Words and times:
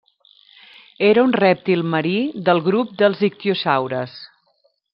Era 1.09 1.25
un 1.27 1.35
rèptil 1.41 1.83
marí 1.91 2.15
del 2.47 2.63
grup 2.69 2.97
dels 3.03 3.23
ictiosaures. 3.29 4.17